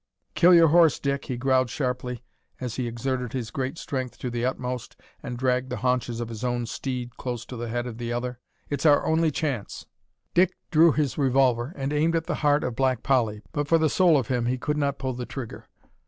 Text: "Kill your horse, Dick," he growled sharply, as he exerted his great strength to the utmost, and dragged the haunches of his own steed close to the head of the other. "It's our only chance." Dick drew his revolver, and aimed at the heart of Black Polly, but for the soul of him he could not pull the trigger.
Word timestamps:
"Kill 0.33 0.51
your 0.55 0.69
horse, 0.69 0.97
Dick," 0.97 1.25
he 1.25 1.37
growled 1.37 1.69
sharply, 1.69 2.23
as 2.59 2.77
he 2.77 2.87
exerted 2.87 3.33
his 3.33 3.51
great 3.51 3.77
strength 3.77 4.17
to 4.17 4.31
the 4.31 4.43
utmost, 4.43 4.95
and 5.21 5.37
dragged 5.37 5.69
the 5.69 5.77
haunches 5.77 6.19
of 6.19 6.29
his 6.29 6.43
own 6.43 6.65
steed 6.65 7.17
close 7.17 7.45
to 7.45 7.55
the 7.55 7.69
head 7.69 7.85
of 7.85 7.99
the 7.99 8.11
other. 8.11 8.39
"It's 8.67 8.87
our 8.87 9.05
only 9.05 9.29
chance." 9.29 9.85
Dick 10.33 10.57
drew 10.71 10.91
his 10.91 11.19
revolver, 11.19 11.71
and 11.75 11.93
aimed 11.93 12.15
at 12.15 12.25
the 12.25 12.33
heart 12.41 12.63
of 12.63 12.75
Black 12.75 13.03
Polly, 13.03 13.43
but 13.51 13.67
for 13.67 13.77
the 13.77 13.89
soul 13.89 14.17
of 14.17 14.27
him 14.27 14.47
he 14.47 14.57
could 14.57 14.75
not 14.75 14.97
pull 14.97 15.13
the 15.13 15.27
trigger. 15.27 15.67